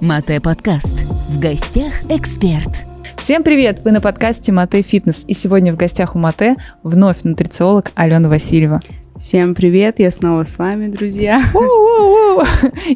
Мате 0.00 0.40
подкаст. 0.40 0.94
В 1.28 1.40
гостях 1.40 1.92
эксперт. 2.10 2.68
Всем 3.16 3.42
привет! 3.42 3.80
Вы 3.82 3.92
на 3.92 4.02
подкасте 4.02 4.52
Мате 4.52 4.82
Фитнес. 4.82 5.24
И 5.26 5.32
сегодня 5.32 5.72
в 5.72 5.76
гостях 5.76 6.14
у 6.14 6.18
Мате 6.18 6.56
вновь 6.82 7.22
нутрициолог 7.22 7.90
Алена 7.94 8.28
Васильева. 8.28 8.80
Всем 9.18 9.54
привет, 9.54 9.98
я 9.98 10.10
снова 10.10 10.44
с 10.44 10.58
вами, 10.58 10.88
друзья. 10.88 11.42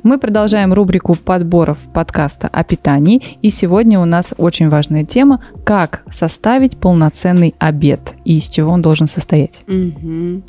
Мы 0.03 0.19
продолжаем 0.19 0.75
рубрику 0.75 1.15
подборов 1.15 1.79
подкаста 1.95 2.49
о 2.49 2.63
питании. 2.65 3.23
И 3.41 3.49
сегодня 3.49 3.99
у 3.99 4.05
нас 4.05 4.35
очень 4.37 4.69
важная 4.69 5.05
тема, 5.05 5.41
как 5.65 6.03
составить 6.11 6.77
полноценный 6.77 7.55
обед 7.59 8.13
и 8.27 8.37
из 8.37 8.49
чего 8.49 8.73
он 8.73 8.83
должен 8.83 9.07
состоять. 9.07 9.63
Угу. 9.67 10.43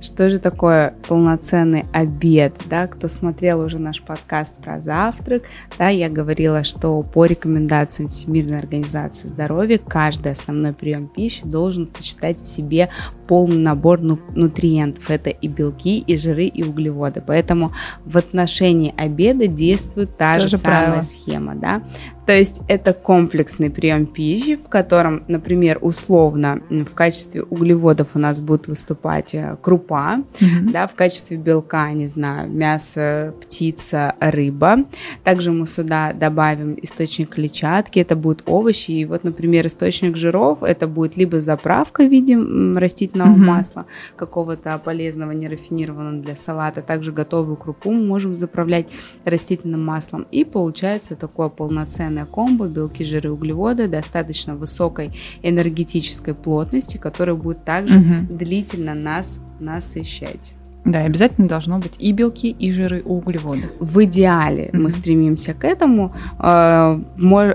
Что 0.00 0.30
же 0.30 0.38
такое 0.38 0.94
полноценный 1.06 1.84
обед, 1.92 2.54
да, 2.70 2.86
кто 2.86 3.08
смотрел 3.08 3.60
уже 3.60 3.78
наш 3.78 4.00
подкаст 4.00 4.56
про 4.56 4.80
завтрак, 4.80 5.42
да, 5.78 5.88
я 5.90 6.08
говорила, 6.08 6.64
что 6.64 7.02
по 7.02 7.26
рекомендациям 7.26 8.08
Всемирной 8.08 8.58
организации 8.58 9.28
здоровья 9.28 9.78
каждый 9.78 10.32
основной 10.32 10.72
прием 10.72 11.06
пищи 11.06 11.44
должен 11.44 11.86
сочетать 11.94 12.40
в 12.40 12.48
себе 12.48 12.88
полный 13.28 13.58
набор 13.58 14.00
нутриентов, 14.00 15.10
это 15.10 15.28
и 15.28 15.48
белки, 15.48 15.98
и 15.98 16.16
жиры, 16.16 16.46
и 16.46 16.62
углеводы, 16.62 17.22
поэтому 17.24 17.72
в 18.06 18.16
отношении 18.16 18.94
обеда 18.96 19.46
действует 19.48 20.16
та 20.16 20.36
Тоже 20.36 20.48
же 20.48 20.56
самая 20.56 20.86
правило. 20.86 21.02
схема, 21.02 21.54
да, 21.56 21.82
то 22.26 22.32
есть 22.32 22.60
это 22.68 22.92
комплексный 22.92 23.70
прием 23.70 24.06
пищи, 24.06 24.56
в 24.56 24.68
котором, 24.68 25.22
например, 25.26 25.78
условно 25.80 26.60
в 26.70 26.94
качестве 26.94 27.42
углеводов 27.42 28.08
у 28.14 28.18
нас 28.18 28.40
будет 28.40 28.68
выступать 28.68 29.34
э, 29.34 29.56
крупа, 29.60 30.22
mm-hmm. 30.38 30.70
да, 30.70 30.86
в 30.86 30.94
качестве 30.94 31.36
белка, 31.38 31.90
не 31.92 32.06
знаю, 32.06 32.48
мясо, 32.50 33.34
птица, 33.40 34.14
рыба. 34.20 34.84
Также 35.24 35.50
мы 35.50 35.66
сюда 35.66 36.12
добавим 36.12 36.76
источник 36.80 37.30
клетчатки, 37.30 37.98
это 37.98 38.16
будут 38.16 38.42
овощи. 38.46 38.92
И 38.92 39.04
вот, 39.06 39.24
например, 39.24 39.66
источник 39.66 40.16
жиров, 40.16 40.62
это 40.62 40.86
будет 40.86 41.16
либо 41.16 41.40
заправка 41.40 42.04
в 42.04 42.10
виде 42.10 42.36
растительного 42.36 43.34
mm-hmm. 43.34 43.36
масла, 43.36 43.86
какого-то 44.16 44.80
полезного, 44.84 45.32
нерафинированного 45.32 46.22
для 46.22 46.36
салата. 46.36 46.82
Также 46.82 47.12
готовую 47.12 47.56
крупу 47.56 47.90
мы 47.90 48.06
можем 48.06 48.34
заправлять 48.34 48.86
растительным 49.24 49.84
маслом. 49.84 50.26
И 50.30 50.44
получается 50.44 51.16
такое 51.16 51.48
полноценное 51.48 52.09
полноценная 52.10 52.26
комбо, 52.26 52.66
белки, 52.66 53.04
жиры, 53.04 53.30
углеводы 53.30 53.88
достаточно 53.88 54.54
высокой 54.56 55.12
энергетической 55.42 56.34
плотности, 56.34 56.96
которая 56.96 57.36
будет 57.36 57.64
также 57.64 57.98
угу. 57.98 58.36
длительно 58.36 58.94
нас 58.94 59.40
насыщать. 59.60 60.54
Да, 60.84 61.00
обязательно 61.00 61.46
должно 61.46 61.78
быть 61.78 61.92
и 61.98 62.12
белки, 62.12 62.50
и 62.50 62.72
жиры, 62.72 63.00
и 63.00 63.02
углеводы. 63.02 63.70
В 63.78 64.02
идеале 64.04 64.70
mm-hmm. 64.72 64.78
мы 64.78 64.90
стремимся 64.90 65.52
к 65.52 65.64
этому. 65.64 66.10
Э, 66.38 66.98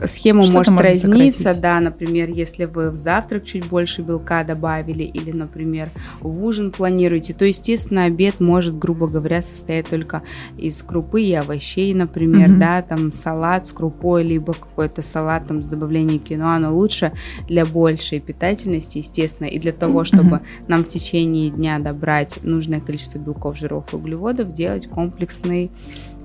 схема 0.06 0.44
Что-то 0.44 0.72
может 0.72 0.80
разниться, 0.80 1.40
сократить. 1.40 1.62
да, 1.62 1.80
например, 1.80 2.30
если 2.30 2.66
вы 2.66 2.92
в 2.92 2.96
завтрак 2.96 3.44
чуть 3.46 3.66
больше 3.68 4.04
белка 4.04 4.44
добавили, 4.44 5.04
или, 5.04 5.32
например, 5.32 5.90
в 6.22 6.44
ужин 6.44 6.72
планируете, 6.72 7.34
то, 7.34 7.46
естественно, 7.46 8.06
обед 8.06 8.40
может, 8.40 8.78
грубо 8.78 9.08
говоря, 9.08 9.42
состоять 9.42 9.90
только 9.90 10.22
из 10.58 10.84
крупы 10.84 11.24
и 11.24 11.34
овощей, 11.34 11.94
например, 11.96 12.50
mm-hmm. 12.50 12.58
да, 12.58 12.82
там 12.84 13.12
салат 13.12 13.66
с 13.66 13.72
крупой, 13.72 14.24
либо 14.24 14.54
какой-то 14.54 15.02
салат 15.02 15.48
там 15.48 15.64
с 15.64 15.66
добавлением 15.66 16.20
киноа, 16.20 16.60
но 16.60 16.74
лучше 16.74 17.12
для 17.48 17.66
большей 17.66 18.20
питательности, 18.20 19.00
естественно, 19.00 19.48
и 19.48 19.58
для 19.58 19.72
того, 19.72 20.04
чтобы 20.04 20.38
mm-hmm. 20.38 20.66
нам 20.68 20.84
в 20.84 20.88
течение 20.88 21.50
дня 21.50 21.80
добрать 21.80 22.40
нужное 22.44 22.82
количество 22.82 23.15
количество 23.16 23.20
белков, 23.20 23.58
жиров 23.58 23.94
и 23.94 23.96
углеводов, 23.96 24.54
делать 24.54 24.88
комплексный 24.90 25.72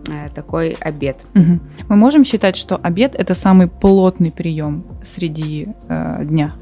э, 0.08 0.28
такой 0.34 0.76
обед. 0.80 1.16
Угу. 1.34 1.60
Мы 1.88 1.96
можем 1.96 2.24
считать, 2.24 2.56
что 2.56 2.76
обед 2.76 3.14
это 3.14 3.34
самый 3.34 3.68
плотный 3.68 4.30
прием 4.30 4.84
среди 5.02 5.68
э, 5.88 6.24
дня? 6.24 6.52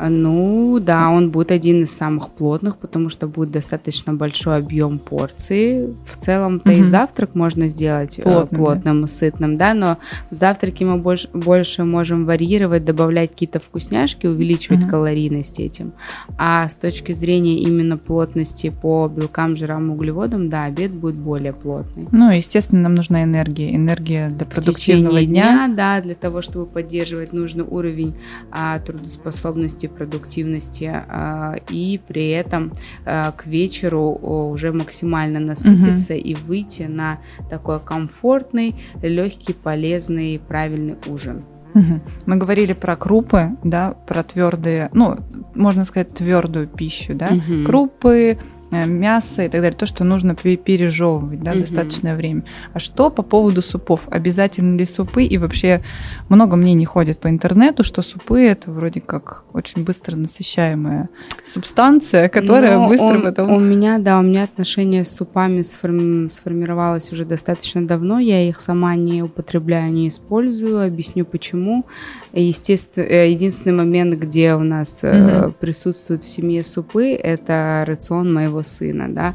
Ну, 0.00 0.78
да, 0.80 1.10
он 1.10 1.30
будет 1.30 1.50
один 1.50 1.82
из 1.82 1.96
самых 1.96 2.30
плотных, 2.30 2.76
потому 2.76 3.08
что 3.08 3.26
будет 3.26 3.50
достаточно 3.50 4.14
большой 4.14 4.56
объем 4.58 4.98
порции. 4.98 5.94
В 6.06 6.16
целом-то 6.16 6.70
угу. 6.70 6.80
и 6.80 6.84
завтрак 6.84 7.34
можно 7.34 7.68
сделать 7.68 8.18
э, 8.18 8.22
плотным, 8.22 8.60
плотным 8.60 9.02
да? 9.02 9.08
сытным, 9.08 9.56
да, 9.56 9.74
но 9.74 9.98
в 10.30 10.34
завтраке 10.34 10.84
мы 10.84 10.98
больше, 10.98 11.28
больше 11.32 11.84
можем 11.84 12.26
варьировать, 12.26 12.84
добавлять 12.84 13.30
какие-то 13.30 13.58
вкусняшки, 13.58 14.26
увеличивать 14.26 14.82
угу. 14.82 14.90
калорийность 14.90 15.58
этим. 15.58 15.92
А 16.38 16.68
с 16.68 16.74
точки 16.74 17.12
зрения 17.12 17.58
именно 17.58 17.96
плотности 17.96 18.70
по 18.70 19.08
белкам, 19.08 19.56
жирам, 19.56 19.90
углеводам, 19.90 20.48
да, 20.48 20.64
обед 20.64 20.92
будет 20.92 21.18
более 21.18 21.52
плотный. 21.52 22.06
Ну, 22.12 22.30
естественно, 22.30 22.82
нам 22.82 22.94
нужна 22.94 23.24
энергия. 23.24 23.74
Энергия 23.74 24.28
для 24.28 24.46
продуктивного 24.46 25.24
дня. 25.24 25.66
дня. 25.66 25.74
Да, 25.76 26.00
для 26.00 26.14
того, 26.14 26.42
чтобы 26.42 26.66
поддерживать 26.66 27.32
нужный 27.32 27.64
уровень 27.64 28.16
а, 28.50 28.78
трудоспособности 28.78 29.87
продуктивности 29.88 30.90
а, 30.92 31.56
и 31.70 32.00
при 32.06 32.30
этом 32.30 32.72
а, 33.04 33.32
к 33.32 33.46
вечеру 33.46 34.12
уже 34.12 34.72
максимально 34.72 35.40
насытиться 35.40 36.14
угу. 36.14 36.22
и 36.22 36.34
выйти 36.34 36.82
на 36.82 37.18
такой 37.50 37.80
комфортный, 37.80 38.74
легкий, 39.02 39.52
полезный, 39.52 40.40
правильный 40.46 40.96
ужин. 41.06 41.42
Мы 42.26 42.36
говорили 42.36 42.72
про 42.72 42.96
крупы, 42.96 43.50
да, 43.62 43.92
про 44.06 44.22
твердые, 44.22 44.90
ну, 44.92 45.16
можно 45.54 45.84
сказать, 45.84 46.12
твердую 46.14 46.66
пищу, 46.66 47.14
да, 47.14 47.28
угу. 47.28 47.64
крупы, 47.64 48.38
мясо 48.70 49.42
и 49.42 49.48
так 49.48 49.60
далее, 49.60 49.76
то, 49.76 49.86
что 49.86 50.04
нужно 50.04 50.34
пережевывать 50.34 51.42
да, 51.42 51.52
угу. 51.52 51.60
достаточное 51.60 52.16
время. 52.16 52.44
А 52.72 52.78
что 52.78 53.10
по 53.10 53.22
поводу 53.22 53.62
супов? 53.62 54.02
Обязательно 54.10 54.76
ли 54.76 54.84
супы? 54.84 55.24
И 55.24 55.38
вообще 55.38 55.82
много 56.28 56.56
мнений 56.56 56.84
ходит 56.84 57.18
по 57.18 57.28
интернету, 57.28 57.84
что 57.84 58.02
супы 58.02 58.42
это 58.42 58.70
вроде 58.70 59.00
как 59.00 59.44
очень 59.52 59.84
быстро 59.84 60.16
насыщаемая 60.16 61.08
субстанция, 61.44 62.28
которая 62.28 62.78
Но 62.78 62.88
быстро 62.88 63.06
он, 63.06 63.22
потом... 63.22 63.50
У 63.52 63.60
меня, 63.60 63.98
да, 63.98 64.18
у 64.18 64.22
меня 64.22 64.44
отношение 64.44 65.04
с 65.04 65.14
супами 65.16 65.62
сформи... 65.62 66.28
сформировалось 66.28 67.12
уже 67.12 67.24
достаточно 67.24 67.86
давно. 67.86 68.18
Я 68.18 68.46
их 68.46 68.60
сама 68.60 68.94
не 68.96 69.22
употребляю, 69.22 69.92
не 69.92 70.08
использую. 70.08 70.86
Объясню 70.86 71.24
почему. 71.24 71.86
Естественно, 72.32 73.04
э, 73.04 73.30
единственный 73.30 73.72
момент, 73.72 74.14
где 74.14 74.54
у 74.54 74.60
нас 74.60 75.02
угу. 75.02 75.52
присутствуют 75.60 76.24
в 76.24 76.28
семье 76.28 76.62
супы, 76.62 77.12
это 77.12 77.84
рацион 77.86 78.32
моего 78.34 78.48
моего 78.48 78.62
сына, 78.62 79.08
да, 79.08 79.34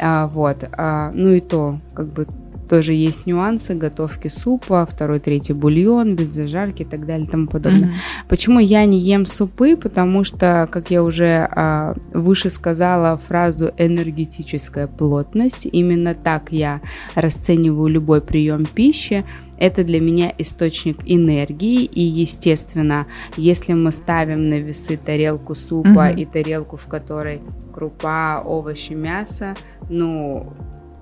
а, 0.00 0.26
вот, 0.26 0.68
а, 0.76 1.10
ну 1.14 1.30
и 1.30 1.40
то, 1.40 1.78
как 1.94 2.08
бы 2.08 2.26
тоже 2.68 2.92
есть 2.92 3.26
нюансы 3.26 3.74
готовки 3.74 4.28
супа, 4.28 4.86
второй, 4.86 5.20
третий 5.20 5.52
бульон, 5.52 6.16
без 6.16 6.28
зажарки 6.28 6.82
и 6.82 6.84
так 6.84 7.06
далее 7.06 7.26
и 7.26 7.30
тому 7.30 7.46
подобное. 7.46 7.88
Mm-hmm. 7.88 8.28
Почему 8.28 8.58
я 8.58 8.84
не 8.84 8.98
ем 8.98 9.26
супы? 9.26 9.76
Потому 9.76 10.24
что, 10.24 10.68
как 10.70 10.90
я 10.90 11.02
уже 11.02 11.48
а, 11.50 11.94
выше 12.12 12.50
сказала 12.50 13.16
фразу 13.16 13.72
энергетическая 13.76 14.86
плотность, 14.86 15.66
именно 15.70 16.14
так 16.14 16.50
я 16.50 16.80
расцениваю 17.14 17.88
любой 17.88 18.20
прием 18.20 18.64
пищи. 18.64 19.24
Это 19.56 19.84
для 19.84 20.00
меня 20.00 20.34
источник 20.36 20.98
энергии, 21.06 21.84
и, 21.84 22.02
естественно, 22.02 23.06
если 23.36 23.72
мы 23.72 23.92
ставим 23.92 24.48
на 24.48 24.58
весы 24.58 24.96
тарелку 24.96 25.54
супа 25.54 26.10
mm-hmm. 26.10 26.20
и 26.20 26.24
тарелку, 26.24 26.76
в 26.76 26.86
которой 26.86 27.40
крупа, 27.72 28.42
овощи, 28.44 28.94
мясо, 28.94 29.54
ну, 29.88 30.52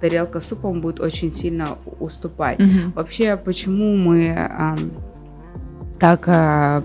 тарелка 0.02 0.40
с 0.40 0.48
супом 0.48 0.80
будет 0.80 0.98
очень 1.00 1.32
сильно 1.32 1.78
уступать. 2.00 2.58
Mm-hmm. 2.58 2.92
Вообще, 2.94 3.36
почему 3.36 3.96
мы 3.96 4.34
а, 4.36 4.76
так 6.00 6.26
Э, 6.26 6.82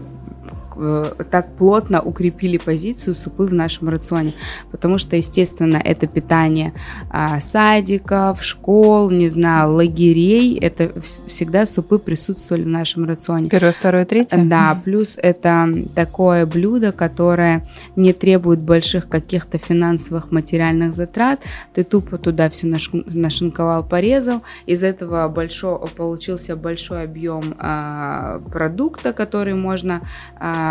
так 1.31 1.55
плотно 1.55 2.01
укрепили 2.01 2.57
позицию 2.57 3.15
супы 3.15 3.45
в 3.45 3.53
нашем 3.53 3.89
рационе, 3.89 4.33
потому 4.71 4.97
что, 4.97 5.15
естественно, 5.15 5.77
это 5.77 6.07
питание 6.07 6.73
а, 7.09 7.39
садиков, 7.39 8.43
школ, 8.43 9.09
не 9.09 9.29
знаю, 9.29 9.73
лагерей, 9.73 10.57
это 10.59 10.91
всегда 11.01 11.65
супы 11.65 11.99
присутствовали 11.99 12.63
в 12.63 12.67
нашем 12.67 13.05
рационе. 13.05 13.49
Первое, 13.49 13.71
второе, 13.71 14.05
третье? 14.05 14.37
Да, 14.43 14.79
плюс 14.83 15.17
это 15.17 15.69
такое 15.95 16.45
блюдо, 16.45 16.91
которое 16.91 17.67
не 17.95 18.13
требует 18.13 18.59
больших 18.59 19.09
каких-то 19.09 19.57
финансовых 19.57 20.31
материальных 20.31 20.93
затрат, 20.93 21.41
ты 21.73 21.83
тупо 21.83 22.17
туда 22.17 22.49
все 22.49 22.67
нашинковал, 22.67 23.83
порезал, 23.83 24.41
из 24.65 24.83
этого 24.83 25.27
большого 25.27 25.87
получился 25.87 26.55
большой 26.55 27.03
объем 27.03 27.55
а, 27.57 28.39
продукта, 28.51 29.13
который 29.13 29.53
можно 29.53 30.01
а, 30.39 30.66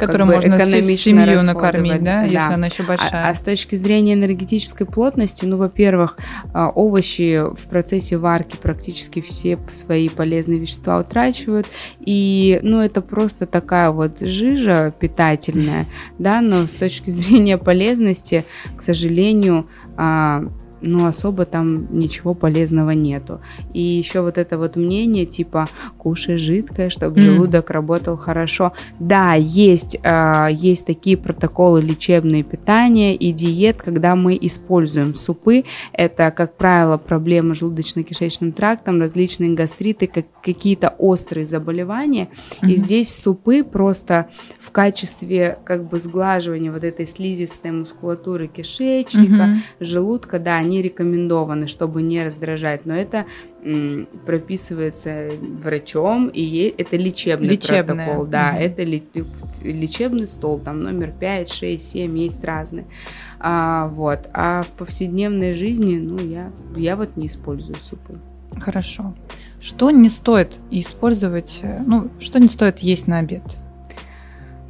которую 0.00 0.28
можно 0.28 0.56
экономично 0.56 1.26
семью 1.26 1.42
накормить, 1.42 2.02
да, 2.02 2.22
да, 2.22 2.22
если 2.22 2.54
она 2.54 2.66
еще 2.68 2.82
большая. 2.82 3.26
А, 3.26 3.28
а 3.28 3.34
с 3.34 3.40
точки 3.40 3.76
зрения 3.76 4.14
энергетической 4.14 4.86
плотности, 4.86 5.44
ну, 5.44 5.56
во-первых, 5.56 6.16
а, 6.52 6.68
овощи 6.68 7.42
в 7.54 7.68
процессе 7.68 8.16
варки 8.16 8.56
практически 8.56 9.20
все 9.20 9.58
свои 9.72 10.08
полезные 10.08 10.58
вещества 10.58 10.98
утрачивают, 10.98 11.66
и, 12.00 12.60
ну, 12.62 12.80
это 12.80 13.02
просто 13.02 13.46
такая 13.46 13.90
вот 13.90 14.20
жижа 14.20 14.92
питательная, 14.98 15.86
да, 16.18 16.40
но 16.40 16.66
с 16.66 16.72
точки 16.72 17.10
зрения 17.10 17.58
полезности, 17.58 18.44
к 18.76 18.82
сожалению, 18.82 19.68
ну, 20.80 21.06
особо 21.06 21.44
там 21.44 21.86
ничего 21.90 22.34
полезного 22.34 22.90
нету. 22.90 23.40
И 23.72 23.80
еще 23.80 24.20
вот 24.20 24.38
это 24.38 24.58
вот 24.58 24.76
мнение, 24.76 25.26
типа, 25.26 25.68
кушай 25.98 26.36
жидкое, 26.36 26.90
чтобы 26.90 27.20
mm. 27.20 27.22
желудок 27.22 27.70
работал 27.70 28.16
хорошо. 28.16 28.72
Да, 28.98 29.34
есть, 29.34 29.96
э, 30.02 30.48
есть 30.52 30.86
такие 30.86 31.16
протоколы 31.16 31.80
лечебные 31.80 32.42
питания 32.42 33.14
и 33.14 33.32
диет, 33.32 33.82
когда 33.82 34.16
мы 34.16 34.38
используем 34.40 35.14
супы. 35.14 35.64
Это, 35.92 36.30
как 36.30 36.56
правило, 36.56 36.96
проблемы 36.96 37.54
желудочно-кишечным 37.54 38.52
трактом, 38.52 39.00
различные 39.00 39.50
гастриты, 39.54 40.06
как, 40.06 40.26
какие-то 40.42 40.94
острые 40.98 41.46
заболевания. 41.46 42.28
Mm-hmm. 42.62 42.70
И 42.70 42.76
здесь 42.76 43.14
супы 43.14 43.64
просто 43.64 44.28
в 44.58 44.70
качестве 44.70 45.58
как 45.64 45.88
бы 45.88 45.98
сглаживания 45.98 46.72
вот 46.72 46.84
этой 46.84 47.06
слизистой 47.06 47.72
мускулатуры 47.72 48.48
кишечника, 48.48 49.34
mm-hmm. 49.34 49.56
желудка, 49.80 50.38
да, 50.38 50.62
они 50.70 50.82
рекомендованы, 50.82 51.66
чтобы 51.66 52.02
не 52.02 52.24
раздражать, 52.24 52.86
но 52.86 52.94
это 52.94 53.26
м, 53.64 54.06
прописывается 54.24 55.30
врачом, 55.62 56.28
и 56.28 56.72
это 56.78 56.96
лечебный 56.96 57.48
Лечебное. 57.48 58.06
протокол, 58.06 58.26
да, 58.26 58.56
mm-hmm. 58.56 58.60
это 58.60 58.84
лечебный 59.68 60.28
стол, 60.28 60.60
там 60.60 60.82
номер 60.82 61.12
5, 61.12 61.50
6, 61.50 61.90
7, 61.90 62.18
есть 62.18 62.44
разные. 62.44 62.86
А, 63.40 63.88
вот. 63.88 64.28
А 64.32 64.62
в 64.62 64.68
повседневной 64.68 65.54
жизни, 65.54 65.98
ну, 65.98 66.18
я, 66.18 66.52
я 66.76 66.94
вот 66.94 67.16
не 67.16 67.26
использую 67.26 67.76
супы. 67.76 68.14
Хорошо. 68.60 69.14
Что 69.60 69.90
не 69.90 70.08
стоит 70.08 70.52
использовать, 70.70 71.60
э, 71.62 71.82
ну, 71.84 72.04
что 72.20 72.38
не 72.38 72.48
стоит 72.48 72.78
есть 72.78 73.08
на 73.08 73.18
обед? 73.18 73.42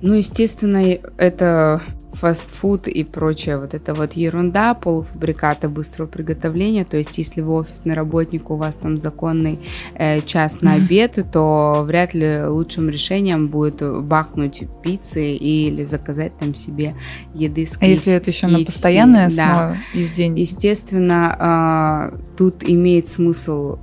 Ну, 0.02 0.14
естественно, 0.14 0.82
это 1.18 1.80
фастфуд 2.20 2.86
и 2.86 3.04
прочее, 3.04 3.56
вот 3.56 3.74
это 3.74 3.94
вот 3.94 4.12
ерунда, 4.12 4.74
полуфабрикаты 4.74 5.68
быстрого 5.68 6.06
приготовления, 6.06 6.84
то 6.84 6.96
есть 6.96 7.16
если 7.16 7.40
вы 7.40 7.54
офисный 7.54 7.94
работник, 7.94 8.50
у 8.50 8.56
вас 8.56 8.76
там 8.76 8.98
законный 8.98 9.58
э, 9.94 10.20
час 10.20 10.60
на 10.60 10.74
обед, 10.74 11.18
то 11.32 11.82
вряд 11.86 12.14
ли 12.14 12.42
лучшим 12.44 12.88
решением 12.88 13.48
будет 13.48 13.82
бахнуть 14.04 14.64
пиццы 14.82 15.34
или 15.34 15.84
заказать 15.84 16.36
там 16.38 16.54
себе 16.54 16.94
еды 17.34 17.66
с 17.66 17.76
KFC, 17.76 17.78
А 17.80 17.86
если 17.86 18.12
это 18.12 18.30
еще 18.30 18.46
на 18.48 18.64
постоянной 18.64 19.26
основе 19.26 19.78
да. 19.94 19.98
из 19.98 20.10
день? 20.10 20.38
Естественно, 20.38 22.12
э, 22.12 22.34
тут 22.36 22.62
имеет 22.68 23.06
смысл 23.06 23.78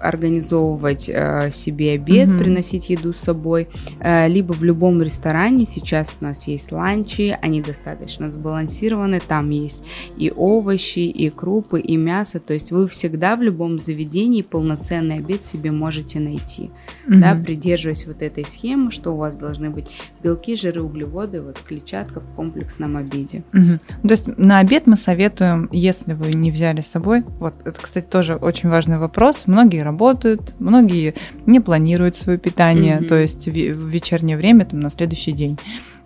организовывать 0.00 1.08
э, 1.08 1.50
себе 1.50 1.92
обед, 1.92 2.28
mm-hmm. 2.28 2.38
приносить 2.38 2.90
еду 2.90 3.12
с 3.12 3.18
собой, 3.18 3.68
э, 4.00 4.28
либо 4.28 4.52
в 4.52 4.62
любом 4.62 5.02
ресторане. 5.02 5.64
Сейчас 5.66 6.18
у 6.20 6.24
нас 6.24 6.46
есть 6.46 6.72
ланчи, 6.72 7.36
они 7.40 7.62
достаточно 7.62 8.30
сбалансированы, 8.30 9.20
там 9.20 9.50
есть 9.50 9.84
и 10.16 10.32
овощи, 10.34 11.00
и 11.00 11.30
крупы, 11.30 11.80
и 11.80 11.96
мясо. 11.96 12.40
То 12.40 12.54
есть 12.54 12.72
вы 12.72 12.88
всегда 12.88 13.36
в 13.36 13.42
любом 13.42 13.78
заведении 13.78 14.42
полноценный 14.42 15.16
обед 15.18 15.44
себе 15.44 15.70
можете 15.70 16.20
найти, 16.20 16.70
mm-hmm. 17.06 17.20
да, 17.20 17.34
придерживаясь 17.34 18.06
вот 18.06 18.22
этой 18.22 18.44
схемы, 18.44 18.90
что 18.90 19.12
у 19.12 19.16
вас 19.16 19.36
должны 19.36 19.70
быть 19.70 19.88
белки, 20.22 20.56
жиры, 20.56 20.82
углеводы, 20.82 21.40
вот 21.40 21.58
клетчатка 21.58 22.20
в 22.20 22.34
комплексном 22.34 22.96
обеде. 22.96 23.42
Mm-hmm. 23.52 23.80
То 24.02 24.10
есть 24.10 24.38
на 24.38 24.58
обед 24.58 24.86
мы 24.86 24.96
советуем, 24.96 25.68
если 25.72 26.14
вы 26.14 26.34
не 26.34 26.50
взяли 26.50 26.80
с 26.80 26.86
собой, 26.86 27.24
вот 27.40 27.54
это, 27.64 27.80
кстати, 27.80 28.04
тоже 28.04 28.36
очень 28.36 28.68
важный 28.68 28.98
вопрос. 28.98 29.44
Многие 29.46 29.73
многие 29.74 29.82
работают, 29.82 30.60
многие 30.60 31.14
не 31.46 31.60
планируют 31.60 32.16
свое 32.16 32.38
питание, 32.38 32.98
mm-hmm. 32.98 33.08
то 33.08 33.14
есть 33.16 33.46
в 33.46 33.88
вечернее 33.88 34.36
время, 34.36 34.64
там, 34.64 34.80
на 34.80 34.90
следующий 34.90 35.32
день. 35.32 35.58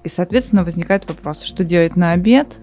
И, 0.04 0.08
соответственно, 0.08 0.64
возникает 0.64 1.08
вопрос, 1.08 1.42
что 1.42 1.64
делать 1.64 1.96
на 1.96 2.12
обед, 2.12 2.58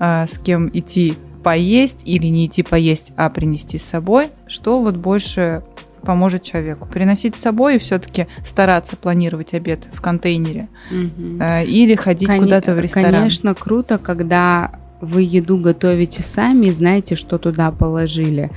э, 0.00 0.26
с 0.26 0.38
кем 0.38 0.68
идти 0.72 1.14
поесть 1.44 2.02
или 2.04 2.26
не 2.26 2.46
идти 2.46 2.62
поесть, 2.62 3.12
а 3.16 3.30
принести 3.30 3.78
с 3.78 3.84
собой, 3.84 4.28
что 4.46 4.80
вот 4.82 4.96
больше 4.96 5.62
поможет 6.02 6.42
человеку. 6.42 6.88
Приносить 6.88 7.36
с 7.36 7.40
собой 7.40 7.76
и 7.76 7.78
все-таки 7.78 8.26
стараться 8.44 8.96
планировать 8.96 9.54
обед 9.54 9.88
в 9.92 10.00
контейнере 10.00 10.68
угу. 10.90 11.42
или 11.66 11.94
ходить 11.96 12.28
Кон- 12.28 12.40
куда-то 12.40 12.74
в 12.74 12.80
ресторан. 12.80 13.12
Конечно, 13.12 13.54
круто, 13.54 13.98
когда 13.98 14.72
вы 15.00 15.22
еду 15.22 15.58
готовите 15.58 16.22
сами 16.22 16.66
и 16.66 16.70
знаете, 16.70 17.14
что 17.14 17.38
туда 17.38 17.70
положили, 17.70 18.50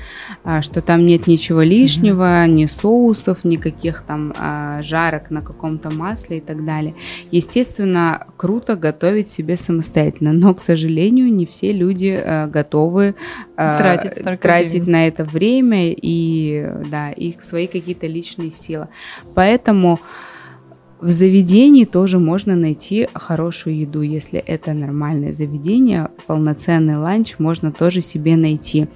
а, 0.43 0.61
что 0.61 0.81
там 0.81 1.05
нет 1.05 1.27
ничего 1.27 1.61
лишнего, 1.61 2.45
mm-hmm. 2.45 2.49
ни 2.49 2.65
соусов, 2.65 3.43
никаких 3.43 4.03
там 4.07 4.33
а, 4.37 4.81
жарок 4.81 5.29
на 5.29 5.41
каком-то 5.41 5.91
масле 5.91 6.37
и 6.37 6.41
так 6.41 6.65
далее. 6.65 6.95
Естественно, 7.31 8.27
круто 8.37 8.75
готовить 8.75 9.29
себе 9.29 9.55
самостоятельно, 9.55 10.33
но, 10.33 10.53
к 10.53 10.61
сожалению, 10.61 11.31
не 11.31 11.45
все 11.45 11.71
люди 11.71 12.21
а, 12.23 12.47
готовы 12.47 13.15
тратить, 13.55 14.41
тратить 14.41 14.87
на 14.87 15.07
это 15.07 15.23
время 15.23 15.91
и, 15.91 16.67
да, 16.89 17.11
и 17.11 17.39
свои 17.39 17.67
какие-то 17.67 18.07
личные 18.07 18.49
силы. 18.49 18.87
Поэтому 19.35 19.99
в 21.01 21.09
заведении 21.09 21.85
тоже 21.85 22.19
можно 22.19 22.55
найти 22.55 23.09
хорошую 23.13 23.77
еду. 23.77 24.01
Если 24.01 24.39
это 24.39 24.73
нормальное 24.73 25.31
заведение, 25.31 26.09
полноценный 26.27 26.97
ланч 26.97 27.39
можно 27.39 27.71
тоже 27.71 28.01
себе 28.01 28.35
найти. 28.35 28.87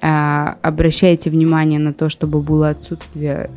А, 0.00 0.56
обращайте 0.62 1.30
внимание 1.30 1.78
на 1.78 1.92
то, 1.92 2.08
чтобы 2.08 2.40
было 2.40 2.70
отсутствие 2.70 3.48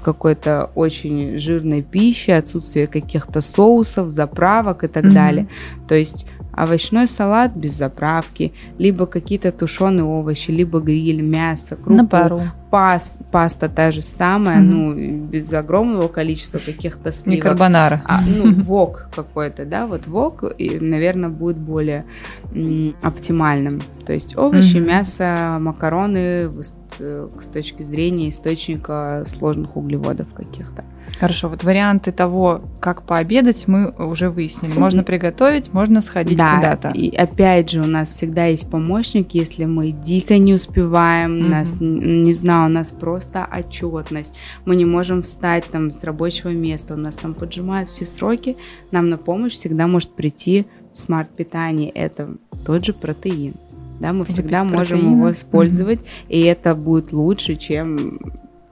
какой-то 0.00 0.70
очень 0.74 1.38
жирной 1.38 1.82
пищи, 1.82 2.30
отсутствие 2.30 2.86
каких-то 2.86 3.40
соусов, 3.40 4.10
заправок 4.10 4.84
и 4.84 4.88
так 4.88 5.04
mm-hmm. 5.04 5.12
далее. 5.12 5.48
То 5.88 5.94
есть 5.94 6.26
овощной 6.52 7.06
салат 7.06 7.54
без 7.54 7.72
заправки, 7.74 8.52
либо 8.78 9.06
какие-то 9.06 9.52
тушеные 9.52 10.04
овощи, 10.04 10.50
либо 10.50 10.80
гриль, 10.80 11.22
мясо, 11.22 11.76
крупу. 11.76 12.02
На 12.02 12.06
пару. 12.06 12.42
Пас, 12.70 13.18
паста 13.32 13.68
та 13.68 13.90
же 13.92 14.02
самая, 14.02 14.58
mm-hmm. 14.58 15.20
ну, 15.20 15.28
без 15.28 15.52
огромного 15.52 16.08
количества 16.08 16.58
каких-то 16.58 17.12
сливок. 17.12 17.34
Не 17.36 17.40
карбонара. 17.40 18.02
А, 18.04 18.20
ну, 18.20 18.52
вок 18.62 19.08
какой-то, 19.14 19.64
да, 19.64 19.86
вот 19.86 20.06
вок, 20.06 20.44
и, 20.58 20.78
наверное, 20.78 21.30
будет 21.30 21.56
более 21.56 22.04
м, 22.52 22.94
оптимальным. 23.02 23.80
То 24.04 24.12
есть 24.12 24.36
овощи, 24.36 24.76
mm-hmm. 24.76 24.86
мясо, 24.86 25.58
макароны 25.60 26.50
с 26.98 27.46
точки 27.52 27.82
зрения 27.82 28.30
источника 28.30 29.24
сложных 29.26 29.76
углеводов 29.76 30.32
каких-то. 30.34 30.84
Хорошо, 31.18 31.48
вот 31.48 31.64
варианты 31.64 32.12
того, 32.12 32.62
как 32.80 33.02
пообедать, 33.02 33.66
мы 33.66 33.90
уже 33.90 34.30
выяснили. 34.30 34.78
Можно 34.78 35.02
приготовить, 35.02 35.72
можно 35.72 36.00
сходить 36.00 36.38
да, 36.38 36.56
куда-то. 36.56 36.90
И 36.90 37.14
опять 37.14 37.70
же, 37.70 37.80
у 37.80 37.86
нас 37.86 38.10
всегда 38.10 38.46
есть 38.46 38.70
помощник, 38.70 39.32
если 39.32 39.64
мы 39.64 39.90
дико 39.90 40.38
не 40.38 40.54
успеваем, 40.54 41.32
mm-hmm. 41.32 41.48
нас, 41.48 41.76
не 41.80 42.32
знаю, 42.32 42.70
у 42.70 42.72
нас 42.72 42.90
просто 42.90 43.48
отчетность. 43.50 44.34
Мы 44.64 44.76
не 44.76 44.84
можем 44.84 45.22
встать 45.22 45.64
там 45.64 45.90
с 45.90 46.04
рабочего 46.04 46.50
места, 46.50 46.94
у 46.94 46.98
нас 46.98 47.16
там 47.16 47.34
поджимают 47.34 47.88
все 47.88 48.06
сроки. 48.06 48.56
Нам 48.90 49.08
на 49.08 49.16
помощь 49.16 49.54
всегда 49.54 49.86
может 49.86 50.10
прийти 50.10 50.66
смарт-питание. 50.92 51.90
Это 51.90 52.36
тот 52.64 52.84
же 52.84 52.92
протеин. 52.92 53.54
Да, 54.00 54.12
мы 54.12 54.24
всегда 54.24 54.62
Выпить 54.62 54.78
можем 54.78 54.98
протеина. 54.98 55.16
его 55.16 55.32
использовать, 55.32 56.00
mm-hmm. 56.00 56.28
и 56.28 56.40
это 56.42 56.74
будет 56.74 57.12
лучше, 57.12 57.56
чем 57.56 58.20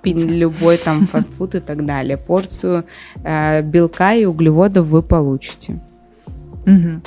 пить 0.02 0.30
любой 0.30 0.76
там 0.78 1.06
фастфуд 1.12 1.56
и 1.56 1.60
так 1.60 1.84
далее. 1.84 2.16
Порцию 2.16 2.84
э, 3.24 3.62
белка 3.62 4.14
и 4.14 4.24
углеводов 4.24 4.86
вы 4.86 5.02
получите. 5.02 5.80
Угу. 6.66 7.00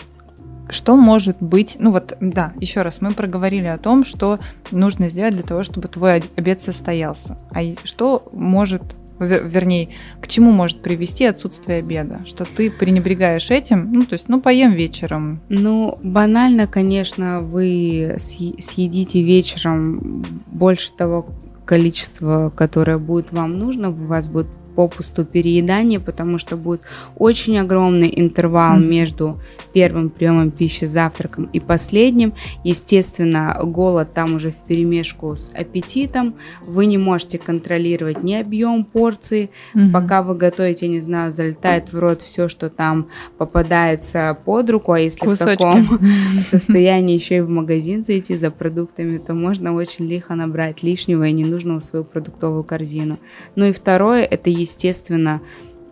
Что 0.69 0.95
может 0.95 1.37
быть, 1.39 1.77
ну 1.79 1.91
вот, 1.91 2.15
да, 2.19 2.53
еще 2.59 2.81
раз, 2.83 3.01
мы 3.01 3.11
проговорили 3.11 3.65
о 3.65 3.77
том, 3.77 4.05
что 4.05 4.39
нужно 4.71 5.09
сделать 5.09 5.33
для 5.33 5.43
того, 5.43 5.63
чтобы 5.63 5.87
твой 5.87 6.23
обед 6.35 6.61
состоялся. 6.61 7.37
А 7.51 7.61
что 7.83 8.29
может 8.31 8.83
вернее, 9.19 9.89
к 10.21 10.27
чему 10.27 10.51
может 10.51 10.81
привести 10.81 11.25
отсутствие 11.25 11.79
обеда? 11.79 12.21
Что 12.25 12.45
ты 12.45 12.71
пренебрегаешь 12.71 13.51
этим, 13.51 13.91
ну, 13.91 14.01
то 14.01 14.13
есть, 14.13 14.29
ну, 14.29 14.39
поем 14.41 14.71
вечером. 14.71 15.41
Ну, 15.49 15.95
банально, 16.03 16.67
конечно, 16.67 17.41
вы 17.41 18.15
съедите 18.19 19.21
вечером 19.21 20.23
больше 20.47 20.91
того 20.93 21.27
количество, 21.65 22.51
которое 22.55 22.97
будет 22.97 23.31
вам 23.31 23.59
нужно, 23.59 23.89
у 23.89 23.93
вас 23.93 24.27
будет 24.27 24.47
попусту 24.79 25.25
переедание, 25.25 25.99
потому 25.99 26.37
что 26.37 26.55
будет 26.55 26.79
очень 27.17 27.59
огромный 27.59 28.09
интервал 28.15 28.77
mm-hmm. 28.77 28.87
между 28.87 29.41
первым 29.73 30.09
приемом 30.09 30.51
пищи, 30.51 30.85
завтраком 30.85 31.49
и 31.51 31.59
последним. 31.59 32.31
Естественно, 32.63 33.59
голод 33.61 34.13
там 34.13 34.35
уже 34.35 34.51
в 34.51 34.55
перемешку 34.65 35.35
с 35.35 35.51
аппетитом. 35.53 36.35
Вы 36.65 36.85
не 36.85 36.97
можете 36.97 37.37
контролировать 37.37 38.23
ни 38.23 38.35
объем 38.35 38.85
порции. 38.85 39.49
Mm-hmm. 39.75 39.91
Пока 39.91 40.23
вы 40.23 40.35
готовите, 40.35 40.87
не 40.87 41.01
знаю, 41.01 41.33
залетает 41.33 41.91
в 41.91 41.99
рот 41.99 42.21
все, 42.21 42.47
что 42.47 42.69
там 42.69 43.09
попадается 43.37 44.37
под 44.45 44.69
руку. 44.69 44.93
А 44.93 44.99
если 45.01 45.25
Кусочки. 45.25 45.55
в 45.55 45.57
таком 45.57 45.99
состоянии 46.43 47.15
еще 47.15 47.37
и 47.37 47.41
в 47.41 47.49
магазин 47.49 48.01
зайти 48.01 48.37
за 48.37 48.49
продуктами, 48.49 49.17
то 49.17 49.33
можно 49.33 49.73
очень 49.73 50.07
лихо 50.07 50.35
набрать 50.35 50.83
лишнего 50.83 51.25
и 51.25 51.33
ненужного 51.33 51.81
в 51.81 51.83
свою 51.83 52.05
продуктовую 52.05 52.63
корзину. 52.63 53.19
Ну 53.57 53.65
и 53.65 53.73
второе, 53.73 54.23
это 54.23 54.49
естественно, 54.49 54.68
естественно, 54.69 55.41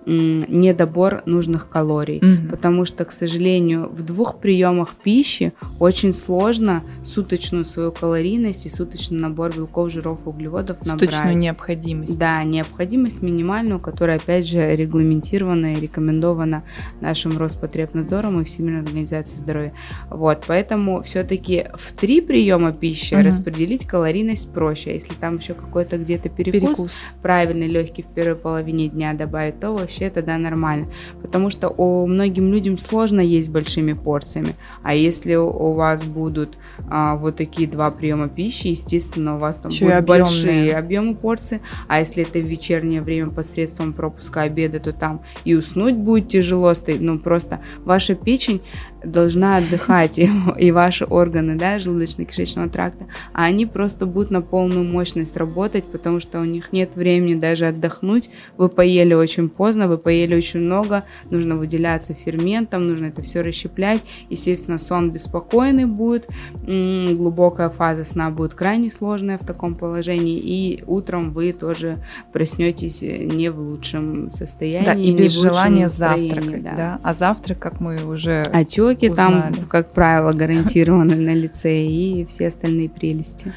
недобор 0.08 1.22
нужных 1.26 1.70
калорий, 1.70 2.20
mm-hmm. 2.20 2.50
потому 2.50 2.86
что, 2.86 3.04
к 3.06 3.12
сожалению, 3.12 3.90
в 3.90 4.04
двух 4.04 4.40
приемах 4.40 4.96
пищи 4.96 5.54
очень 5.80 6.14
сложно 6.14 6.82
суточную 7.04 7.66
свою 7.66 7.92
калорийность 7.92 8.66
и 8.66 8.70
суточный 8.70 9.20
набор 9.20 9.54
белков, 9.56 9.92
жиров, 9.92 10.20
углеводов 10.26 10.86
набрать. 10.86 11.10
Суточную 11.10 11.38
необходимость. 11.38 12.18
Да, 12.18 12.44
необходимость 12.44 13.22
минимальную, 13.22 13.80
которая, 13.80 14.18
опять 14.18 14.48
же, 14.48 14.76
регламентирована 14.76 15.74
и 15.74 15.80
рекомендована 15.80 16.64
нашим 17.02 17.38
Роспотребнадзором 17.38 18.42
и 18.42 18.46
Всемирной 18.46 18.82
организацией 18.82 19.40
здоровья. 19.40 19.74
Вот, 20.10 20.46
поэтому 20.48 21.02
все-таки 21.04 21.66
в 21.76 21.92
три 21.92 22.22
приема 22.22 22.72
пищи 22.72 23.14
mm-hmm. 23.14 23.24
распределить 23.24 23.86
калорийность 23.86 24.52
проще. 24.52 24.92
А 24.92 24.94
если 24.94 25.14
там 25.14 25.38
еще 25.38 25.54
какой-то 25.54 25.98
где-то 25.98 26.30
перекус, 26.30 26.78
перекус, 26.78 26.92
правильный, 27.22 27.68
легкий 27.68 28.04
в 28.04 28.14
первой 28.14 28.36
половине 28.36 28.88
дня 28.88 29.14
добавить, 29.14 29.60
то 29.60 29.72
вообще 29.98 30.10
тогда 30.14 30.38
нормально. 30.38 30.88
Потому 31.22 31.50
что 31.50 31.70
у 31.70 32.06
многим 32.08 32.50
людям 32.50 32.78
сложно 32.78 33.20
есть 33.22 33.50
большими 33.50 33.94
порциями. 33.94 34.56
А 34.84 34.94
если 34.94 35.36
у 35.36 35.74
вас 35.74 36.04
будут 36.04 36.58
а, 36.90 37.16
вот 37.16 37.38
такие 37.38 37.68
два 37.68 37.92
приема 37.92 38.30
пищи, 38.30 38.68
естественно, 38.68 39.36
у 39.36 39.40
вас 39.40 39.60
там 39.60 39.72
Еще 39.72 39.86
будут 39.86 40.06
большие 40.06 40.76
объемы 40.76 41.16
порций. 41.16 41.62
А 41.88 42.00
если 42.00 42.24
это 42.24 42.40
в 42.40 42.46
вечернее 42.46 43.02
время 43.02 43.30
посредством 43.30 43.94
пропуска 43.94 44.42
обеда, 44.42 44.80
то 44.80 44.94
там 44.94 45.22
и 45.46 45.56
уснуть 45.56 45.96
будет 45.96 46.30
тяжело. 46.30 46.74
Ну, 47.00 47.20
просто 47.20 47.60
ваша 47.86 48.16
печень 48.16 48.62
должна 49.04 49.58
отдыхать, 49.58 50.20
и, 50.20 50.30
и 50.58 50.72
ваши 50.72 51.06
органы, 51.06 51.56
да, 51.56 51.78
желудочно-кишечного 51.78 52.70
тракта, 52.70 53.06
а 53.34 53.46
они 53.46 53.66
просто 53.66 54.06
будут 54.06 54.32
на 54.32 54.42
полную 54.42 54.84
мощность 54.84 55.38
работать, 55.38 55.86
потому 55.86 56.20
что 56.20 56.40
у 56.40 56.46
них 56.46 56.72
нет 56.72 56.96
времени 56.96 57.36
даже 57.36 57.68
отдохнуть. 57.68 58.30
Вы 58.58 58.70
поели 58.70 59.14
очень 59.14 59.50
поздно, 59.50 59.88
вы 59.88 59.98
поели 59.98 60.36
очень 60.36 60.62
много, 60.62 61.04
нужно 61.30 61.56
выделяться 61.56 62.14
ферментом, 62.14 62.88
нужно 62.88 63.08
это 63.08 63.22
все 63.22 63.42
расщеплять. 63.42 64.02
Естественно, 64.30 64.78
сон 64.78 65.12
беспокойный 65.12 65.86
будет, 65.86 66.28
глубокая 66.64 67.70
фаза 67.70 68.04
сна 68.04 68.30
будет 68.30 68.54
крайне 68.54 68.90
сложная 68.90 69.38
в 69.38 69.46
таком 69.46 69.76
положении, 69.76 70.40
и 70.40 70.84
утром 70.86 71.34
вы 71.34 71.54
тоже 71.54 72.04
проснетесь 72.32 73.02
не 73.02 73.50
в 73.50 73.60
лучшем 73.60 74.30
состоянии. 74.32 74.86
Да, 74.86 74.94
и 74.94 75.12
без 75.12 75.32
желания 75.32 75.90
завтракать, 75.90 76.64
да. 76.64 76.76
да. 76.76 77.00
А 77.04 77.14
завтрак, 77.14 77.60
как 77.60 77.80
мы 77.80 77.98
уже 78.06 78.44
Отеки 78.52 78.97
Отеки 78.98 79.14
там, 79.14 79.54
как 79.70 79.92
правило, 79.92 80.34
гарантированы 80.34 81.16
на 81.18 81.34
лице 81.34 81.86
и 81.86 82.26
все 82.26 82.48
остальные 82.48 82.90
прелести. 82.90 83.54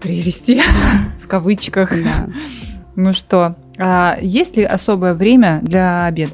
Прелести 0.00 0.62
в 1.22 1.26
кавычках. 1.26 1.90
Да. 1.90 2.28
Ну 2.96 3.12
что, 3.12 3.54
а 3.78 4.18
есть 4.20 4.56
ли 4.56 4.64
особое 4.64 5.14
время 5.14 5.60
для 5.62 6.06
обеда? 6.06 6.32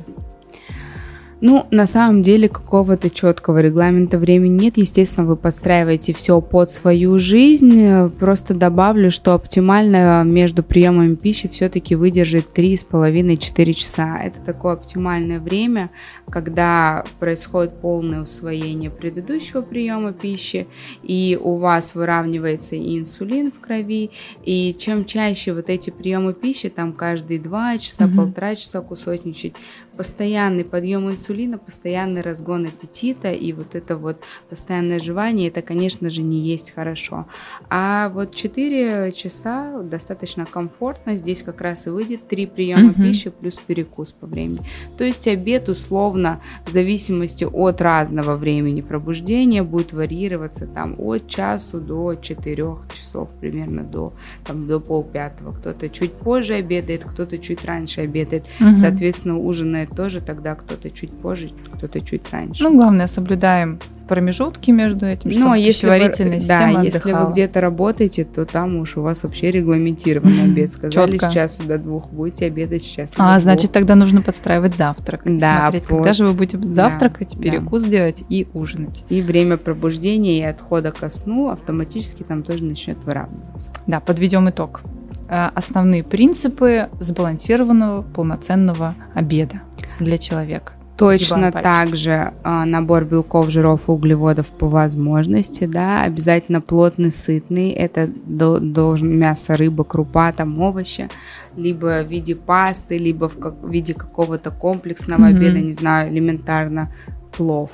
Ну, 1.47 1.67
на 1.71 1.87
самом 1.87 2.23
деле 2.23 2.49
какого-то 2.49 3.11
четкого 3.11 3.61
регламента 3.61 4.17
времени 4.17 4.63
нет. 4.63 4.79
Естественно, 4.79 5.27
вы 5.27 5.37
подстраиваете 5.37 6.15
все 6.15 6.41
под 6.41 6.71
свою 6.71 7.19
жизнь. 7.19 8.09
Просто 8.19 8.55
добавлю, 8.55 9.11
что 9.11 9.35
оптимально 9.35 10.25
между 10.25 10.63
приемами 10.63 11.17
пищи 11.17 11.47
все-таки 11.49 11.97
выдержит 11.97 12.47
3,5-4 12.57 13.73
часа. 13.75 14.19
Это 14.25 14.41
такое 14.41 14.73
оптимальное 14.73 15.39
время, 15.39 15.91
когда 16.31 17.05
происходит 17.21 17.79
полное 17.79 18.23
усвоение 18.23 18.89
предыдущего 18.89 19.61
приема 19.61 20.15
пищи, 20.15 20.67
и 21.03 21.39
у 21.39 21.57
вас 21.57 21.95
выравнивается 21.95 22.75
и 22.75 22.99
инсулин 22.99 23.53
в 23.53 23.61
крови, 23.61 24.13
и 24.47 24.75
чем 24.79 25.05
чаще 25.05 25.53
вот 25.53 25.69
эти 25.69 25.91
приемы 25.91 26.33
пищи, 26.33 26.71
там 26.71 26.95
каждые 26.95 27.39
2 27.39 27.77
часа, 27.77 28.05
mm-hmm. 28.05 28.17
полтора 28.17 28.55
часа 28.55 28.81
кусочничать, 28.81 29.53
постоянный 29.95 30.65
подъем 30.65 31.11
инсулина, 31.11 31.34
постоянный 31.59 32.21
разгон 32.21 32.67
аппетита 32.67 33.31
и 33.31 33.53
вот 33.53 33.75
это 33.75 33.97
вот 33.97 34.19
постоянное 34.49 35.01
жевание, 35.01 35.49
это, 35.49 35.63
конечно 35.63 36.11
же, 36.11 36.23
не 36.23 36.39
есть 36.39 36.73
хорошо. 36.75 37.27
А 37.69 38.09
вот 38.11 38.35
4 38.35 39.13
часа 39.13 39.83
достаточно 39.83 40.47
комфортно, 40.47 41.17
здесь 41.17 41.43
как 41.43 41.61
раз 41.61 41.87
и 41.87 41.91
выйдет 41.91 42.29
3 42.29 42.47
приема 42.47 42.91
угу. 42.91 43.03
пищи 43.03 43.31
плюс 43.31 43.57
перекус 43.67 44.13
по 44.13 44.27
времени. 44.27 44.61
То 44.99 45.05
есть 45.05 45.27
обед 45.29 45.69
условно 45.69 46.41
в 46.67 46.71
зависимости 46.71 47.45
от 47.45 47.81
разного 47.81 48.37
времени 48.37 48.81
пробуждения 48.81 49.63
будет 49.63 49.93
варьироваться 49.93 50.67
там 50.67 50.95
от 50.99 51.29
часу 51.29 51.81
до 51.81 52.15
4 52.15 52.65
часов 52.95 53.35
примерно 53.41 53.83
до, 53.83 54.13
там, 54.45 54.67
до 54.67 54.81
полпятого. 54.81 55.53
Кто-то 55.53 55.89
чуть 55.89 56.13
позже 56.13 56.55
обедает, 56.55 57.05
кто-то 57.05 57.39
чуть 57.39 57.65
раньше 57.65 58.03
обедает. 58.03 58.45
Угу. 58.61 58.75
Соответственно, 58.77 59.39
ужинает 59.39 59.91
тоже 59.91 60.21
тогда 60.21 60.55
кто-то 60.55 60.91
чуть 60.91 61.13
позже, 61.25 61.49
кто-то 61.73 62.03
чуть 62.03 62.31
раньше. 62.31 62.63
Ну, 62.63 62.77
главное, 62.77 63.07
соблюдаем 63.07 63.79
промежутки 64.07 64.71
между 64.71 65.07
этим, 65.07 65.31
чтобы 65.31 65.47
Но 65.47 65.55
если 65.55 65.87
вы, 65.87 66.43
да, 66.47 66.83
если 66.83 67.13
вы 67.13 67.33
где-то 67.33 67.63
работаете, 67.63 68.27
то 68.27 68.45
там 68.45 68.77
уж 68.77 68.99
у 68.99 69.01
вас 69.01 69.23
вообще 69.23 69.51
регламентированный 69.51 70.43
обед. 70.45 70.71
Сказали, 70.71 71.13
Четко. 71.13 71.31
с 71.31 71.33
часу 71.33 71.63
до 71.67 71.79
двух 71.79 72.11
будете 72.11 72.45
обедать 72.45 72.83
с 72.83 72.87
часу 72.87 73.15
А, 73.17 73.41
значит, 73.41 73.73
тогда 73.73 73.95
нужно 73.95 74.21
подстраивать 74.21 74.77
завтрак. 74.77 75.23
Да, 75.25 75.61
смотреть, 75.61 75.87
когда 75.87 76.13
же 76.13 76.27
вы 76.27 76.35
будете 76.35 76.59
завтракать, 76.59 77.37
да, 77.37 77.43
перекус 77.43 77.85
да. 77.85 77.89
делать 77.89 78.23
и 78.29 78.47
ужинать. 78.53 79.07
И 79.09 79.23
время 79.23 79.57
пробуждения 79.57 80.41
и 80.41 80.43
отхода 80.43 80.93
ко 80.93 81.09
сну 81.09 81.49
автоматически 81.49 82.23
там 82.23 82.43
тоже 82.43 82.65
начнет 82.65 83.03
выравниваться. 83.05 83.71
Да, 83.87 84.01
подведем 84.01 84.51
итог. 84.51 84.83
Э, 85.31 85.47
основные 85.55 86.03
принципы 86.03 86.91
сбалансированного 87.01 88.03
полноценного 88.03 88.95
обеда 89.15 89.63
для 89.99 90.19
человека. 90.19 90.75
Точно 90.97 91.51
так 91.51 91.97
же 91.97 92.33
э, 92.45 92.65
набор 92.65 93.05
белков, 93.05 93.51
жиров 93.51 93.91
углеводов 93.91 94.47
по 94.47 94.69
возможности, 94.69 95.67
да, 95.67 96.03
обязательно 96.03 96.61
плотный, 96.61 97.11
сытный, 97.11 97.71
это 97.71 98.09
до, 98.27 98.61
должен 98.61 99.19
мясо, 99.19 99.57
рыба, 99.57 99.83
крупа, 99.83 100.31
там 100.33 100.61
овощи, 100.61 101.09
либо 101.57 102.05
в 102.05 102.09
виде 102.09 102.37
пасты, 102.37 102.97
либо 102.97 103.29
в, 103.29 103.39
как, 103.39 103.61
в 103.61 103.69
виде 103.69 103.93
какого-то 103.93 104.53
комплексного 104.53 105.23
mm-hmm. 105.23 105.37
обеда, 105.37 105.61
не 105.61 105.73
знаю, 105.73 106.13
элементарно 106.13 106.93
плов, 107.37 107.71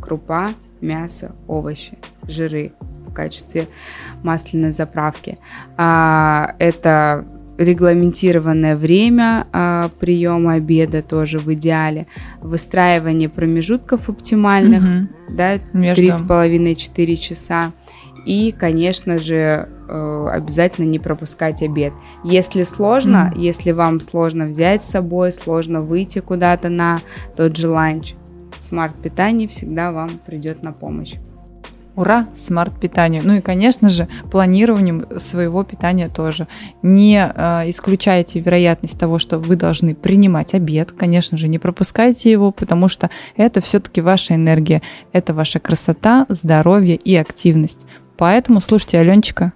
крупа, 0.00 0.50
мясо, 0.82 1.34
овощи, 1.48 1.96
жиры 2.28 2.72
в 3.06 3.14
качестве 3.14 3.66
масляной 4.22 4.72
заправки. 4.72 5.38
А, 5.78 6.54
это 6.58 7.24
регламентированное 7.62 8.76
время 8.76 9.46
а, 9.52 9.90
приема 10.00 10.54
обеда 10.54 11.02
тоже 11.02 11.38
в 11.38 11.52
идеале, 11.54 12.06
выстраивание 12.40 13.28
промежутков 13.28 14.08
оптимальных, 14.08 14.82
угу. 14.82 15.36
да, 15.36 15.58
три 15.94 16.10
с 16.10 16.20
половиной-четыре 16.20 17.16
часа. 17.16 17.72
И, 18.24 18.54
конечно 18.56 19.18
же, 19.18 19.68
э, 19.88 20.28
обязательно 20.32 20.86
не 20.86 21.00
пропускать 21.00 21.60
обед. 21.62 21.92
Если 22.22 22.62
сложно, 22.62 23.32
mm 23.34 23.40
если 23.42 23.72
вам 23.72 24.00
сложно 24.00 24.46
взять 24.46 24.84
с 24.84 24.90
собой, 24.90 25.32
сложно 25.32 25.80
выйти 25.80 26.20
куда-то 26.20 26.68
на 26.68 26.98
тот 27.36 27.56
же 27.56 27.68
ланч, 27.68 28.14
смарт-питание 28.60 29.48
всегда 29.48 29.90
вам 29.90 30.10
придет 30.24 30.62
на 30.62 30.72
помощь. 30.72 31.14
Ура, 31.94 32.26
смарт-питанию. 32.34 33.22
Ну 33.24 33.34
и, 33.34 33.40
конечно 33.40 33.90
же, 33.90 34.08
планированием 34.30 35.06
своего 35.20 35.62
питания 35.62 36.08
тоже. 36.08 36.48
Не 36.82 37.30
э, 37.34 37.70
исключайте 37.70 38.40
вероятность 38.40 38.98
того, 38.98 39.18
что 39.18 39.38
вы 39.38 39.56
должны 39.56 39.94
принимать 39.94 40.54
обед. 40.54 40.92
Конечно 40.92 41.36
же, 41.36 41.48
не 41.48 41.58
пропускайте 41.58 42.30
его, 42.30 42.50
потому 42.50 42.88
что 42.88 43.10
это 43.36 43.60
все-таки 43.60 44.00
ваша 44.00 44.34
энергия. 44.34 44.80
Это 45.12 45.34
ваша 45.34 45.60
красота, 45.60 46.24
здоровье 46.30 46.96
и 46.96 47.14
активность. 47.14 47.80
Поэтому 48.16 48.60
слушайте 48.60 48.98
Аленчика, 48.98 49.52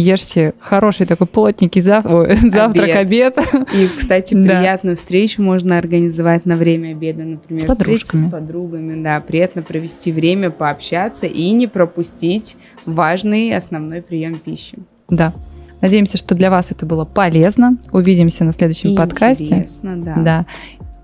ешьте 0.00 0.54
хороший 0.60 1.06
такой 1.06 1.26
плотненький 1.26 1.80
зав... 1.80 2.04
Ой, 2.06 2.36
завтрак, 2.50 2.96
обед. 2.96 3.38
И, 3.74 3.88
кстати, 3.98 4.34
приятную 4.42 4.96
да. 4.96 5.00
встречу 5.00 5.42
можно 5.42 5.78
организовать 5.78 6.46
на 6.46 6.56
время 6.56 6.90
обеда, 6.90 7.24
например, 7.24 7.62
с 7.62 7.66
подружками. 7.66 8.28
с 8.28 8.30
подругами, 8.30 9.02
да, 9.02 9.20
приятно 9.20 9.62
провести 9.62 10.12
время, 10.12 10.50
пообщаться 10.50 11.26
и 11.26 11.50
не 11.50 11.66
пропустить 11.66 12.56
важный 12.84 13.56
основной 13.56 14.02
прием 14.02 14.38
пищи. 14.38 14.78
Да. 15.08 15.32
Надеемся, 15.80 16.16
что 16.18 16.34
для 16.34 16.50
вас 16.50 16.70
это 16.70 16.86
было 16.86 17.04
полезно. 17.04 17.78
Увидимся 17.92 18.44
на 18.44 18.52
следующем 18.52 18.90
и 18.90 18.96
подкасте. 18.96 19.44
Интересно, 19.44 19.96
да. 19.96 20.14
Да. 20.16 20.46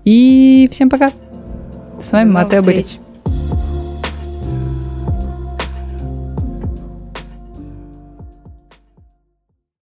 И 0.03 0.67
всем 0.71 0.89
пока. 0.89 1.11
С 2.03 2.11
вами 2.11 2.29
Матея 2.29 2.61
Борич. 2.61 2.97